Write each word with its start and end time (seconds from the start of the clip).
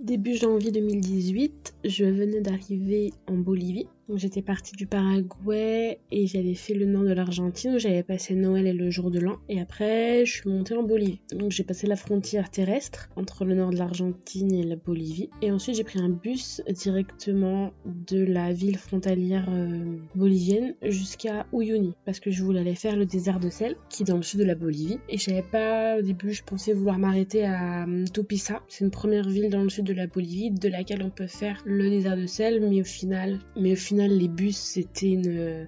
Début 0.00 0.34
janvier 0.34 0.72
2018, 0.72 1.74
je 1.84 2.04
venais 2.04 2.40
d'arriver 2.40 3.12
en 3.28 3.34
Bolivie 3.34 3.86
J'étais 4.14 4.42
partie 4.42 4.74
du 4.76 4.86
Paraguay 4.86 5.98
et 6.10 6.26
j'avais 6.26 6.54
fait 6.54 6.74
le 6.74 6.86
nord 6.86 7.04
de 7.04 7.12
l'Argentine 7.12 7.74
où 7.74 7.78
j'avais 7.78 8.02
passé 8.02 8.34
Noël 8.34 8.66
et 8.66 8.72
le 8.72 8.90
jour 8.90 9.10
de 9.10 9.20
l'an. 9.20 9.36
Et 9.48 9.60
après, 9.60 10.26
je 10.26 10.32
suis 10.32 10.50
montée 10.50 10.74
en 10.74 10.82
Bolivie. 10.82 11.20
Donc 11.32 11.52
j'ai 11.52 11.62
passé 11.62 11.86
la 11.86 11.96
frontière 11.96 12.50
terrestre 12.50 13.08
entre 13.16 13.44
le 13.44 13.54
nord 13.54 13.70
de 13.70 13.76
l'Argentine 13.76 14.52
et 14.52 14.64
la 14.64 14.76
Bolivie. 14.76 15.30
Et 15.40 15.52
ensuite, 15.52 15.76
j'ai 15.76 15.84
pris 15.84 16.00
un 16.00 16.08
bus 16.08 16.62
directement 16.68 17.72
de 17.86 18.24
la 18.24 18.52
ville 18.52 18.76
frontalière 18.76 19.48
euh, 19.48 19.96
bolivienne 20.14 20.74
jusqu'à 20.82 21.46
Uyuni 21.52 21.94
parce 22.04 22.20
que 22.20 22.30
je 22.30 22.42
voulais 22.42 22.60
aller 22.60 22.74
faire 22.74 22.96
le 22.96 23.06
désert 23.06 23.38
de 23.38 23.50
sel 23.50 23.76
qui 23.88 24.02
est 24.02 24.06
dans 24.06 24.16
le 24.16 24.22
sud 24.22 24.40
de 24.40 24.44
la 24.44 24.56
Bolivie. 24.56 24.98
Et 25.08 25.16
je 25.16 25.24
savais 25.24 25.44
pas 25.44 25.96
au 25.98 26.02
début, 26.02 26.32
je 26.32 26.42
pensais 26.42 26.72
vouloir 26.72 26.98
m'arrêter 26.98 27.44
à 27.44 27.86
euh, 27.86 28.04
Tupisa. 28.12 28.62
C'est 28.68 28.84
une 28.84 28.90
première 28.90 29.28
ville 29.28 29.48
dans 29.48 29.62
le 29.62 29.70
sud 29.70 29.84
de 29.84 29.94
la 29.94 30.08
Bolivie 30.08 30.50
de 30.50 30.68
laquelle 30.68 31.02
on 31.02 31.10
peut 31.10 31.28
faire 31.28 31.62
le 31.64 31.88
désert 31.88 32.16
de 32.16 32.26
sel, 32.26 32.60
mais 32.68 32.80
au 32.80 32.84
final, 32.84 33.38
mais 33.56 33.72
au 33.72 33.76
final 33.76 33.91
les 33.96 34.28
bus, 34.28 34.56
c'était 34.56 35.12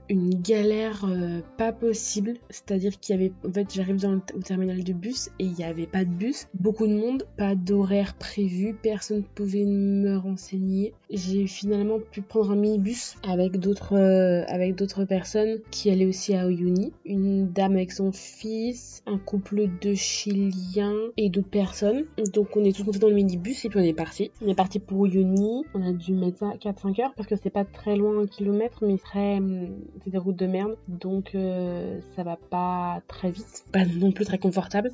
une, 0.08 0.34
galère 0.42 1.04
euh, 1.04 1.40
pas 1.56 1.72
possible. 1.72 2.34
C'est-à-dire 2.50 2.98
qu'il 2.98 3.14
y 3.14 3.18
avait, 3.18 3.32
en 3.46 3.52
fait, 3.52 3.72
j'arrive 3.72 4.00
dans 4.00 4.12
le 4.12 4.20
au 4.34 4.40
terminal 4.40 4.82
de 4.82 4.92
bus 4.92 5.28
et 5.38 5.44
il 5.44 5.52
n'y 5.52 5.64
avait 5.64 5.86
pas 5.86 6.04
de 6.04 6.10
bus, 6.10 6.46
beaucoup 6.54 6.86
de 6.86 6.94
monde, 6.94 7.24
pas 7.36 7.54
d'horaire 7.54 8.14
prévu, 8.14 8.74
personne 8.74 9.18
ne 9.18 9.22
pouvait 9.22 9.64
me 9.64 10.16
renseigner. 10.16 10.94
J'ai 11.10 11.46
finalement 11.46 11.98
pu 11.98 12.22
prendre 12.22 12.52
un 12.52 12.56
minibus 12.56 13.16
avec 13.22 13.58
d'autres, 13.58 13.94
euh, 13.94 15.06
personnes 15.06 15.58
qui 15.70 15.90
allaient 15.90 16.06
aussi 16.06 16.34
à 16.34 16.48
Uyuni. 16.48 16.92
Une 17.04 17.50
dame 17.50 17.72
avec 17.72 17.92
son 17.92 18.12
fils, 18.12 19.02
un 19.06 19.18
couple 19.18 19.68
de 19.80 19.94
Chiliens 19.94 20.94
et 21.16 21.28
d'autres 21.28 21.50
personnes. 21.50 22.04
Donc 22.32 22.56
on 22.56 22.64
est 22.64 22.74
tous 22.74 22.84
montés 22.84 22.98
dans 22.98 23.08
le 23.08 23.14
minibus 23.14 23.64
et 23.64 23.68
puis 23.68 23.78
on 23.78 23.82
est 23.82 23.92
parti. 23.92 24.30
On 24.42 24.48
est 24.48 24.54
parti 24.54 24.78
pour 24.78 25.06
Uyuni. 25.06 25.64
On 25.74 25.86
a 25.86 25.92
dû 25.92 26.14
mettre 26.14 26.38
ça 26.38 26.52
4-5 26.56 27.02
heures 27.02 27.14
parce 27.14 27.28
que 27.28 27.36
c'est 27.36 27.50
pas 27.50 27.64
très 27.64 27.96
loin 27.96 28.13
km, 28.26 28.84
mais 28.86 28.96
hum, 29.14 29.68
c'est 30.02 30.10
des 30.10 30.18
routes 30.18 30.36
de 30.36 30.46
merde, 30.46 30.76
donc 30.88 31.34
euh, 31.34 32.00
ça 32.16 32.22
va 32.22 32.36
pas 32.36 33.02
très 33.08 33.30
vite, 33.30 33.64
pas 33.72 33.84
non 33.84 34.12
plus 34.12 34.24
très 34.24 34.38
confortable, 34.38 34.90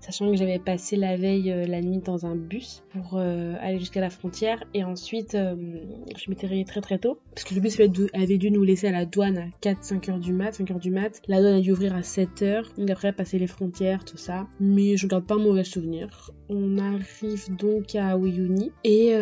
sachant 0.00 0.30
que 0.30 0.36
j'avais 0.36 0.58
passé 0.58 0.96
la 0.96 1.16
veille 1.16 1.50
euh, 1.50 1.66
la 1.66 1.80
nuit 1.80 1.98
dans 1.98 2.26
un 2.26 2.36
bus 2.36 2.82
pour 2.92 3.14
euh, 3.18 3.54
aller 3.60 3.78
jusqu'à 3.78 4.00
la 4.00 4.10
frontière, 4.10 4.64
et 4.74 4.84
ensuite 4.84 5.32
je 5.32 6.30
m'étais 6.30 6.46
réveillée 6.46 6.64
très 6.64 6.80
très 6.80 6.98
tôt, 6.98 7.18
parce 7.34 7.44
que 7.44 7.54
le 7.54 7.60
bus 7.60 7.80
avait 8.12 8.38
dû 8.38 8.50
nous 8.50 8.64
laisser 8.64 8.88
à 8.88 8.92
la 8.92 9.06
douane 9.06 9.38
à 9.38 9.46
4-5 9.62 10.10
heures 10.10 10.18
du 10.18 10.32
mat, 10.32 10.52
5 10.52 10.70
heures 10.70 10.78
du 10.78 10.90
mat, 10.90 11.22
la 11.28 11.40
douane 11.40 11.54
a 11.54 11.60
dû 11.60 11.72
ouvrir 11.72 11.94
à 11.94 12.02
7 12.02 12.42
heures, 12.42 12.72
donc 12.76 12.90
après 12.90 13.12
passer 13.12 13.38
les 13.38 13.46
frontières, 13.46 14.04
tout 14.04 14.18
ça, 14.18 14.46
mais 14.60 14.96
je 14.96 15.06
garde 15.06 15.26
pas 15.26 15.34
un 15.34 15.38
mauvais 15.38 15.64
souvenir. 15.64 16.30
On 16.48 16.78
arrive 16.78 17.54
donc 17.56 17.94
à 17.94 18.16
Uyuni, 18.16 18.72
et 18.84 19.14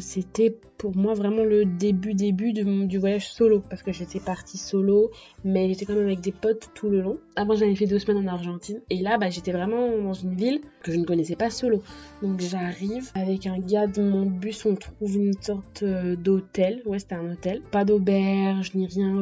c'était 0.00 0.56
pour 0.78 0.96
moi 0.96 1.14
vraiment 1.14 1.44
le 1.44 1.64
début 1.64 2.14
début 2.26 2.52
du 2.52 2.98
voyage 2.98 3.28
solo 3.28 3.62
parce 3.70 3.82
que 3.82 3.92
j'étais 3.92 4.20
partie 4.20 4.58
solo 4.58 5.10
mais 5.44 5.68
j'étais 5.68 5.84
quand 5.84 5.94
même 5.94 6.06
avec 6.06 6.20
des 6.20 6.32
potes 6.32 6.70
tout 6.74 6.88
le 6.88 7.00
long. 7.00 7.18
Avant 7.36 7.54
j'avais 7.54 7.74
fait 7.76 7.86
deux 7.86 7.98
semaines 7.98 8.28
en 8.28 8.32
Argentine 8.32 8.80
et 8.90 9.00
là 9.00 9.16
bah, 9.18 9.30
j'étais 9.30 9.52
vraiment 9.52 9.96
dans 9.98 10.12
une 10.12 10.34
ville 10.34 10.60
que 10.82 10.92
je 10.92 10.98
ne 10.98 11.04
connaissais 11.04 11.36
pas 11.36 11.50
solo. 11.50 11.82
Donc 12.22 12.40
j'arrive 12.40 13.10
avec 13.14 13.46
un 13.46 13.58
gars 13.58 13.86
de 13.86 14.02
mon 14.02 14.26
bus, 14.26 14.64
on 14.66 14.74
trouve 14.74 15.16
une 15.16 15.34
sorte 15.40 15.82
euh, 15.82 16.16
d'hôtel, 16.16 16.82
ouais 16.86 16.98
c'était 16.98 17.14
un 17.14 17.30
hôtel, 17.32 17.62
pas 17.70 17.84
d'auberge 17.84 18.74
ni 18.74 18.86
rien. 18.86 19.20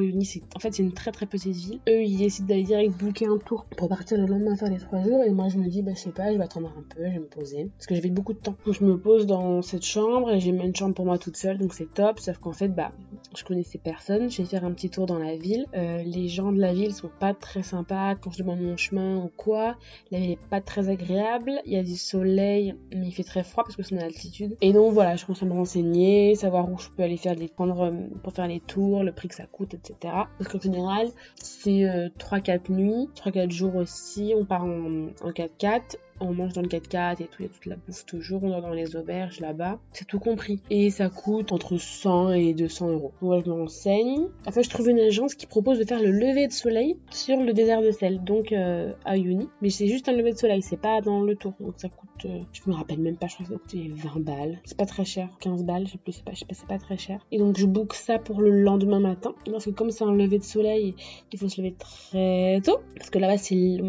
En 0.55 0.59
fait 0.59 0.73
c'est 0.73 0.83
une 0.83 0.93
très 0.93 1.13
très 1.13 1.27
petite 1.27 1.55
ville. 1.55 1.81
Eux 1.89 2.03
ils 2.03 2.19
décident 2.19 2.49
d'aller 2.49 2.63
direct 2.63 2.97
booker 2.97 3.27
un 3.27 3.39
tour 3.39 3.67
pour 3.77 3.89
partir 3.89 4.19
le 4.19 4.27
lendemain 4.27 4.57
faire 4.57 4.71
les 4.71 4.79
trois 4.79 5.03
jours 5.03 5.23
et 5.23 5.31
moi 5.31 5.49
je 5.49 5.59
me 5.59 5.69
dis 5.69 5.83
bah 5.83 5.93
je 5.95 6.01
sais 6.01 6.11
pas 6.11 6.33
je 6.33 6.39
vais 6.39 6.45
attendre 6.45 6.73
un 6.77 6.83
peu, 6.95 7.05
je 7.07 7.13
vais 7.13 7.19
me 7.19 7.27
poser 7.27 7.71
parce 7.77 7.87
que 7.87 7.95
j'avais 7.95 8.11
beaucoup 8.11 8.33
de 8.33 8.39
temps. 8.39 8.57
Donc 8.65 8.75
je 8.75 8.85
me 8.85 8.97
pose 8.97 9.27
dans 9.27 9.61
cette 9.61 9.85
chambre 9.85 10.33
et 10.33 10.41
j'ai 10.41 10.53
même 10.53 10.69
une 10.69 10.77
chambre 10.77 10.95
pour 10.95 11.05
moi 11.05 11.19
toute 11.19 11.37
seule 11.37 11.59
donc 11.59 11.75
c'est 11.75 11.93
top. 11.93 12.21
Sauf 12.21 12.39
qu'en 12.39 12.53
fait, 12.53 12.69
bah, 12.69 12.93
je 13.37 13.45
connaissais 13.45 13.79
personne. 13.79 14.31
Je 14.31 14.43
vais 14.43 14.49
faire 14.49 14.65
un 14.65 14.73
petit 14.73 14.91
tour 14.91 15.07
dans 15.07 15.19
la 15.19 15.37
ville. 15.37 15.67
Euh, 15.75 16.03
les 16.03 16.29
gens 16.29 16.53
de 16.53 16.61
la 16.61 16.73
ville 16.73 16.95
sont 16.95 17.11
pas 17.21 17.35
très 17.35 17.63
sympas 17.63 18.15
quand 18.15 18.31
je 18.31 18.39
demande 18.39 18.61
mon 18.61 18.77
chemin 18.77 19.17
ou 19.17 19.31
quoi. 19.37 19.77
La 20.11 20.19
ville 20.19 20.33
est 20.33 20.49
pas 20.51 20.61
très 20.61 20.89
agréable. 20.89 21.53
Il 21.67 21.73
y 21.73 21.77
a 21.77 21.83
du 21.83 21.97
soleil, 21.97 22.75
mais 22.93 23.07
il 23.07 23.13
fait 23.13 23.25
très 23.25 23.45
froid 23.45 23.65
parce 23.65 23.77
que 23.77 23.83
c'est 23.83 23.97
en 23.97 24.05
altitude. 24.05 24.57
Et 24.61 24.73
donc 24.73 24.93
voilà, 24.93 25.17
je 25.17 25.25
commence 25.25 25.43
à 25.43 25.47
me 25.47 25.53
renseigner, 25.53 26.35
savoir 26.35 26.71
où 26.71 26.79
je 26.79 26.89
peux 26.91 27.03
aller 27.03 27.17
faire 27.17 27.37
des 27.37 27.49
prendre 27.49 27.81
euh, 27.83 27.93
pour 28.23 28.33
faire 28.33 28.47
les 28.49 28.61
tours, 28.61 29.05
le 29.05 29.13
prix 29.13 29.29
que 29.29 29.35
ça 29.35 29.47
coûte, 29.47 29.75
etc. 29.75 30.15
Parce 30.39 30.51
qu'en 30.51 30.61
général, 30.61 31.09
c'est 31.37 32.11
3-4 32.19 32.51
euh, 32.71 32.73
nuits, 32.73 33.09
3-4 33.17 33.51
jours 33.51 33.77
aussi. 33.77 34.35
On 34.37 34.45
part 34.45 34.65
en, 34.65 35.09
en 35.23 35.31
4x4 35.31 35.97
on 36.25 36.35
mange 36.35 36.53
dans 36.53 36.63
le 36.63 36.69
4x4 36.69 37.23
et 37.23 37.27
tout, 37.27 37.37
il 37.41 37.43
y 37.43 37.47
a 37.47 37.49
toute 37.49 37.67
la 37.67 37.77
bouffe 37.77 38.05
toujours, 38.07 38.43
on 38.43 38.51
dort 38.51 38.63
dans 38.63 38.73
les 38.73 38.97
auberges 38.97 39.41
là-bas, 39.41 39.79
c'est 39.93 40.07
tout 40.07 40.19
compris. 40.19 40.61
Et 40.71 40.91
ça 40.91 41.09
coûte 41.09 41.53
entre 41.53 41.77
100 41.77 42.33
et 42.33 42.55
200 42.55 42.91
euros. 42.91 43.13
Moi 43.21 43.43
je 43.45 43.51
me 43.51 43.55
renseigne. 43.55 44.27
Enfin 44.47 44.63
je 44.63 44.71
trouve 44.71 44.89
une 44.89 45.01
agence 45.01 45.35
qui 45.35 45.47
propose 45.47 45.79
de 45.79 45.85
faire 45.85 46.03
le 46.03 46.11
lever 46.11 46.47
de 46.47 46.53
soleil 46.53 46.97
sur 47.11 47.37
le 47.37 47.53
désert 47.53 47.83
de 47.83 47.91
sel, 47.91 48.23
donc 48.25 48.53
euh, 48.53 48.93
à 49.05 49.17
Uni. 49.17 49.49
Mais 49.63 49.71
c'est 49.71 49.89
juste 49.89 50.09
un 50.09 50.13
lever 50.13 50.33
de 50.33 50.39
soleil, 50.39 50.63
c'est 50.63 50.81
pas 50.81 51.01
dans 51.01 51.21
le 51.21 51.37
tour, 51.37 51.55
donc 51.61 51.75
ça 51.77 51.89
coûte, 51.89 52.27
euh, 52.27 52.41
je 52.53 52.61
me 52.67 52.75
rappelle 52.75 53.01
même 53.01 53.17
pas, 53.17 53.27
je 53.27 53.35
crois 53.35 53.47
que 53.47 53.53
ça 53.53 53.59
coûtait 53.59 53.91
20 53.95 54.21
balles. 54.21 54.61
C'est 54.65 54.77
pas 54.77 54.87
très 54.87 55.05
cher, 55.05 55.29
15 55.41 55.65
balles, 55.65 55.87
je 55.87 55.93
sais 55.93 55.99
plus, 55.99 56.13
c'est 56.13 56.25
pas, 56.25 56.33
pas, 56.33 56.75
pas 56.75 56.79
très 56.79 56.97
cher. 56.97 57.25
Et 57.31 57.39
donc 57.39 57.59
je 57.59 57.67
book 57.67 57.95
ça 57.95 58.19
pour 58.19 58.41
le 58.41 58.51
lendemain 58.51 59.01
matin, 59.01 59.35
parce 59.51 59.65
que 59.65 59.71
comme 59.71 59.91
c'est 59.91 60.05
un 60.05 60.15
lever 60.15 60.39
de 60.39 60.45
soleil, 60.45 60.95
il 61.33 61.39
faut 61.39 61.49
se 61.49 61.61
lever 61.61 61.75
très 61.79 62.61
tôt, 62.65 62.79
parce 62.97 63.11
que 63.11 63.19
là-bas 63.19 63.37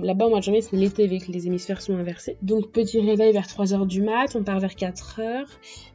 là-bas 0.04 0.26
au 0.26 0.30
mois 0.30 0.40
de 0.40 0.44
janvier 0.44 0.62
c'est 0.62 0.76
l'été 0.76 1.04
avec 1.06 1.28
les 1.28 1.48
hémisphères 1.48 1.82
sont 1.82 1.96
inversés 1.96 2.25
donc 2.42 2.72
petit 2.72 3.00
réveil 3.00 3.34
vers 3.34 3.48
3h 3.48 3.86
du 3.88 4.02
mat, 4.02 4.36
on 4.36 4.44
part 4.44 4.60
vers 4.60 4.74
4h. 4.74 5.46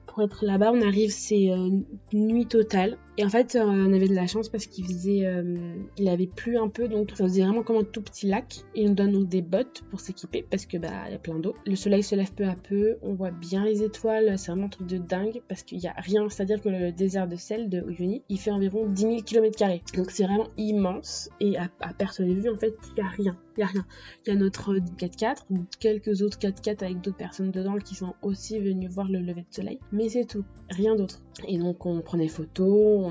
Pour 0.07 0.23
être 0.23 0.45
là-bas, 0.45 0.73
on 0.73 0.81
arrive, 0.83 1.11
c'est 1.11 1.51
euh, 1.51 1.71
nuit 2.13 2.47
totale. 2.47 2.99
Et 3.21 3.25
en 3.25 3.29
fait, 3.29 3.55
euh, 3.55 3.65
on 3.67 3.93
avait 3.93 4.09
de 4.09 4.15
la 4.15 4.27
chance 4.27 4.49
parce 4.49 4.65
qu'il 4.65 4.87
faisait, 4.87 5.27
euh, 5.27 5.75
il 5.99 6.09
avait 6.09 6.27
plu 6.27 6.57
un 6.57 6.69
peu, 6.69 6.89
donc 6.89 7.11
ça 7.11 7.25
faisait 7.25 7.43
vraiment 7.43 7.63
comme 7.63 7.77
un 7.77 7.85
tout 7.85 8.01
petit 8.01 8.27
lac. 8.27 8.63
Et 8.75 8.89
on 8.89 8.95
donne 8.95 9.13
donc 9.13 9.29
des 9.29 9.43
bottes 9.43 9.83
pour 9.91 10.01
s'équiper 10.01 10.43
parce 10.49 10.65
que 10.65 10.79
bah 10.79 10.89
il 11.07 11.13
y 11.13 11.15
a 11.15 11.19
plein 11.19 11.39
d'eau. 11.39 11.55
Le 11.67 11.77
soleil 11.77 12.03
se 12.03 12.15
lève 12.15 12.33
peu 12.33 12.47
à 12.47 12.55
peu, 12.55 12.97
on 13.03 13.13
voit 13.13 13.31
bien 13.31 13.63
les 13.67 13.83
étoiles, 13.83 14.39
c'est 14.39 14.51
vraiment 14.51 14.69
un 14.69 14.71
truc 14.71 14.87
de 14.87 14.97
dingue 14.97 15.43
parce 15.49 15.63
qu'il 15.65 15.81
y 15.81 15.87
a 15.87 15.93
rien. 15.99 16.31
C'est-à-dire 16.31 16.63
que 16.63 16.71
le 16.71 16.93
désert 16.93 17.29
de 17.29 17.37
sel 17.37 17.69
de 17.69 17.85
Uyuni, 17.91 18.23
il 18.31 18.39
fait 18.39 18.53
environ 18.53 18.87
10 18.87 19.03
000 19.03 19.17
km 19.19 19.59
donc 19.95 20.11
c'est 20.11 20.25
vraiment 20.25 20.49
immense 20.57 21.29
et 21.41 21.59
à, 21.59 21.69
perte 21.93 22.23
de 22.23 22.33
vue 22.33 22.49
en 22.49 22.57
fait, 22.57 22.75
il 22.97 23.03
y 23.03 23.03
a 23.03 23.09
rien. 23.09 23.37
Il 23.59 23.61
y 23.61 23.65
a 23.65 23.67
rien. 23.67 23.85
Il 24.25 24.33
y 24.33 24.33
a 24.35 24.39
notre 24.39 24.77
4x4, 24.77 25.43
quelques 25.79 26.23
autres 26.23 26.39
4x4 26.39 26.85
avec 26.85 27.03
d'autres 27.03 27.19
personnes 27.19 27.51
dedans 27.51 27.77
qui 27.77 27.95
sont 27.95 28.15
aussi 28.23 28.59
venues 28.59 28.89
voir 28.89 29.11
le 29.11 29.19
lever 29.19 29.43
de 29.43 29.55
soleil, 29.55 29.79
mais 29.93 30.09
c'est 30.09 30.25
tout, 30.25 30.45
rien 30.71 30.95
d'autre. 30.97 31.21
Et 31.47 31.59
donc 31.59 31.85
on 31.85 32.01
prenait 32.01 32.29
photos, 32.29 33.10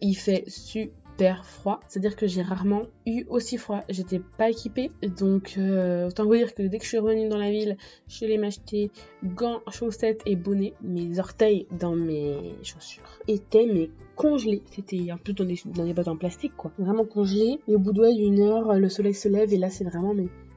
Il 0.00 0.16
fait 0.16 0.44
super 0.48 1.44
froid. 1.44 1.80
C'est-à-dire 1.88 2.16
que 2.16 2.26
j'ai 2.26 2.42
rarement 2.42 2.82
eu 3.06 3.24
aussi 3.28 3.56
froid. 3.56 3.82
J'étais 3.88 4.20
pas 4.38 4.50
équipée. 4.50 4.90
Donc, 5.18 5.54
euh, 5.58 6.08
autant 6.08 6.24
vous 6.24 6.36
dire 6.36 6.54
que 6.54 6.62
dès 6.62 6.78
que 6.78 6.84
je 6.84 6.90
suis 6.90 6.98
revenue 6.98 7.28
dans 7.28 7.38
la 7.38 7.50
ville, 7.50 7.76
je 8.08 8.14
suis 8.14 8.26
allée 8.26 8.38
m'acheter 8.38 8.90
gants, 9.24 9.60
chaussettes 9.70 10.22
et 10.26 10.36
bonnets. 10.36 10.74
Mes 10.82 11.18
orteils 11.18 11.66
dans 11.78 11.96
mes 11.96 12.54
chaussures 12.62 13.18
étaient 13.28 13.66
mais 13.66 13.90
congelés. 14.14 14.62
C'était 14.70 15.10
un 15.10 15.18
peu 15.18 15.32
dans 15.32 15.44
des, 15.44 15.60
dans 15.66 15.86
bottes 15.86 16.08
en 16.08 16.16
plastique, 16.16 16.56
quoi. 16.56 16.72
Vraiment 16.78 17.04
congelés. 17.04 17.60
Et 17.68 17.74
au 17.74 17.78
bout 17.78 17.92
d'une 17.92 18.40
heure, 18.40 18.74
le 18.74 18.88
soleil 18.88 19.14
se 19.14 19.28
lève 19.28 19.52
et 19.52 19.58
là, 19.58 19.70
c'est 19.70 19.84
vraiment 19.84 20.14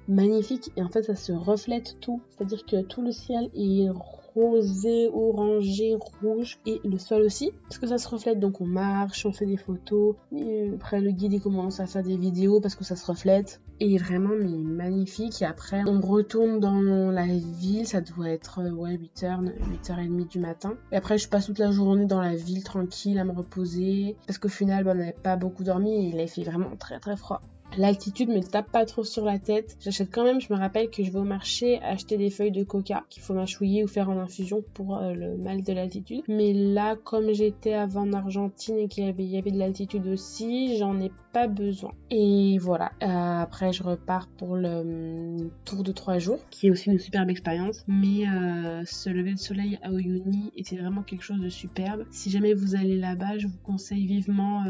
magnifique. 0.07 0.71
Et 0.75 0.83
en 0.83 0.89
fait, 0.89 1.03
ça 1.03 1.15
se 1.15 1.31
reflète 1.31 1.97
tout. 2.01 2.21
C'est-à-dire 2.29 2.65
que 2.65 2.81
tout 2.81 3.01
le 3.01 3.11
ciel 3.11 3.49
est 3.55 3.89
rosé, 4.33 5.09
orangé, 5.13 5.97
rouge 6.21 6.59
et 6.65 6.79
le 6.83 6.97
sol 6.97 7.23
aussi. 7.23 7.51
Parce 7.63 7.77
que 7.77 7.87
ça 7.87 7.97
se 7.97 8.07
reflète 8.07 8.39
donc 8.39 8.61
on 8.61 8.65
marche, 8.65 9.25
on 9.25 9.31
fait 9.31 9.45
des 9.45 9.57
photos. 9.57 10.15
Et 10.35 10.71
après 10.73 11.01
le 11.01 11.11
guide 11.11 11.33
il 11.33 11.41
commence 11.41 11.79
à 11.79 11.85
faire 11.85 12.03
des 12.03 12.17
vidéos 12.17 12.59
parce 12.59 12.75
que 12.75 12.83
ça 12.83 12.95
se 12.95 13.05
reflète. 13.05 13.61
Et 13.79 13.97
vraiment 13.97 14.35
mais 14.39 14.57
magnifique. 14.57 15.41
Et 15.41 15.45
après 15.45 15.83
on 15.87 16.01
retourne 16.01 16.59
dans 16.59 17.11
la 17.11 17.27
ville. 17.27 17.87
Ça 17.87 18.01
doit 18.01 18.29
être 18.29 18.61
ouais 18.71 18.97
8h 18.97 19.51
8h30 19.83 20.27
du 20.27 20.39
matin. 20.39 20.73
Et 20.91 20.97
après 20.97 21.17
je 21.17 21.29
passe 21.29 21.45
toute 21.45 21.59
la 21.59 21.71
journée 21.71 22.05
dans 22.05 22.21
la 22.21 22.35
ville 22.35 22.63
tranquille 22.63 23.19
à 23.19 23.23
me 23.23 23.31
reposer. 23.31 24.15
Parce 24.27 24.37
qu'au 24.37 24.49
final 24.49 24.83
bah, 24.83 24.91
on 24.93 24.99
n'avait 24.99 25.13
pas 25.13 25.35
beaucoup 25.35 25.63
dormi. 25.63 26.05
Et 26.05 26.09
il 26.09 26.19
a 26.19 26.27
fait 26.27 26.43
vraiment 26.43 26.75
très 26.77 26.99
très 26.99 27.15
froid 27.15 27.41
L'altitude 27.77 28.29
me 28.29 28.41
tape 28.41 28.71
pas 28.71 28.85
trop 28.85 29.03
sur 29.03 29.25
la 29.25 29.39
tête. 29.39 29.77
J'achète 29.79 30.09
quand 30.11 30.23
même, 30.23 30.41
je 30.41 30.51
me 30.51 30.57
rappelle 30.57 30.89
que 30.89 31.03
je 31.03 31.11
vais 31.11 31.19
au 31.19 31.23
marché 31.23 31.79
acheter 31.81 32.17
des 32.17 32.29
feuilles 32.29 32.51
de 32.51 32.63
coca 32.63 33.05
qu'il 33.09 33.21
faut 33.21 33.33
mâchouiller 33.33 33.83
ou 33.83 33.87
faire 33.87 34.09
en 34.09 34.17
infusion 34.17 34.63
pour 34.73 34.97
euh, 34.97 35.13
le 35.13 35.37
mal 35.37 35.61
de 35.61 35.73
l'altitude. 35.73 36.23
Mais 36.27 36.53
là, 36.53 36.95
comme 36.95 37.31
j'étais 37.31 37.73
avant 37.73 38.01
en 38.01 38.13
Argentine 38.13 38.77
et 38.77 38.87
qu'il 38.87 39.05
y 39.05 39.37
avait, 39.37 39.51
de 39.51 39.57
l'altitude 39.57 40.07
aussi, 40.07 40.77
j'en 40.77 40.99
ai 40.99 41.11
pas 41.31 41.47
besoin. 41.47 41.91
Et 42.09 42.57
voilà. 42.59 42.91
Euh, 43.03 43.07
après, 43.07 43.71
je 43.71 43.83
repars 43.83 44.27
pour 44.37 44.55
le 44.55 44.79
hum, 44.79 45.51
tour 45.63 45.83
de 45.83 45.91
trois 45.91 46.17
jours, 46.17 46.39
qui 46.49 46.67
est 46.67 46.71
aussi 46.71 46.89
une 46.89 46.99
superbe 46.99 47.29
expérience. 47.29 47.83
Mais 47.87 48.27
euh, 48.27 48.81
ce 48.85 49.09
lever 49.09 49.33
de 49.33 49.39
soleil 49.39 49.79
à 49.83 49.91
Uyuni 49.91 50.51
était 50.55 50.77
vraiment 50.77 51.03
quelque 51.03 51.23
chose 51.23 51.39
de 51.39 51.49
superbe. 51.49 52.05
Si 52.09 52.29
jamais 52.31 52.53
vous 52.53 52.75
allez 52.75 52.97
là-bas, 52.97 53.37
je 53.37 53.47
vous 53.47 53.59
conseille 53.63 54.07
vivement 54.07 54.63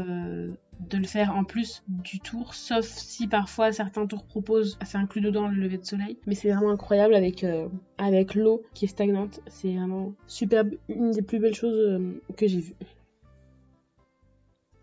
de 0.88 0.98
le 0.98 1.04
faire 1.04 1.34
en 1.34 1.44
plus 1.44 1.82
du 1.88 2.20
tour, 2.20 2.54
sauf 2.54 2.86
si 2.86 3.26
parfois 3.26 3.72
certains 3.72 4.06
tours 4.06 4.24
proposent, 4.24 4.78
c'est 4.84 4.98
inclus 4.98 5.20
dedans 5.20 5.48
le 5.48 5.56
lever 5.56 5.78
de 5.78 5.84
soleil. 5.84 6.16
Mais 6.26 6.34
c'est 6.34 6.50
vraiment 6.50 6.70
incroyable 6.70 7.14
avec, 7.14 7.44
euh, 7.44 7.68
avec 7.98 8.34
l'eau 8.34 8.62
qui 8.74 8.86
est 8.86 8.88
stagnante. 8.88 9.40
C'est 9.46 9.74
vraiment 9.74 10.14
superbe, 10.26 10.70
une 10.88 11.10
des 11.10 11.22
plus 11.22 11.38
belles 11.38 11.54
choses 11.54 11.78
euh, 11.78 12.22
que 12.36 12.46
j'ai 12.46 12.60
vues. 12.60 12.74